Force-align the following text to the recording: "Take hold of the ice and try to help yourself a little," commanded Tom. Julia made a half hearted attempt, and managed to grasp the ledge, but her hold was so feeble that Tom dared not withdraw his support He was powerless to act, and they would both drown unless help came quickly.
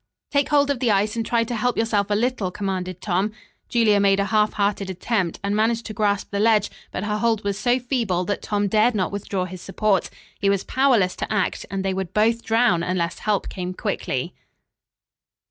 "Take 0.31 0.49
hold 0.49 0.71
of 0.71 0.79
the 0.79 0.89
ice 0.89 1.15
and 1.15 1.23
try 1.23 1.43
to 1.43 1.55
help 1.55 1.77
yourself 1.77 2.07
a 2.09 2.15
little," 2.15 2.49
commanded 2.49 3.01
Tom. 3.01 3.31
Julia 3.69 3.99
made 3.99 4.19
a 4.19 4.25
half 4.33 4.53
hearted 4.53 4.89
attempt, 4.89 5.39
and 5.43 5.55
managed 5.55 5.85
to 5.85 5.93
grasp 5.93 6.31
the 6.31 6.39
ledge, 6.39 6.71
but 6.91 7.03
her 7.03 7.19
hold 7.19 7.43
was 7.43 7.55
so 7.59 7.77
feeble 7.77 8.23
that 8.25 8.41
Tom 8.41 8.67
dared 8.67 8.95
not 8.95 9.11
withdraw 9.11 9.45
his 9.45 9.61
support 9.61 10.09
He 10.39 10.49
was 10.49 10.63
powerless 10.63 11.15
to 11.17 11.31
act, 11.31 11.67
and 11.69 11.85
they 11.85 11.93
would 11.93 12.15
both 12.15 12.41
drown 12.43 12.81
unless 12.81 13.19
help 13.19 13.47
came 13.47 13.75
quickly. 13.75 14.33